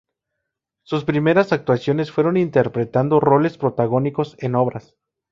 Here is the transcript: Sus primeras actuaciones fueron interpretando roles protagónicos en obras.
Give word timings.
Sus 0.81 1.03
primeras 1.05 1.53
actuaciones 1.53 2.09
fueron 2.11 2.35
interpretando 2.35 3.19
roles 3.19 3.59
protagónicos 3.59 4.35
en 4.39 4.55
obras. 4.55 4.97